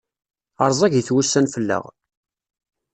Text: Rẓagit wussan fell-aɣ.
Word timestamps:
Rẓagit 0.69 1.13
wussan 1.13 1.45
fell-aɣ. 1.53 1.83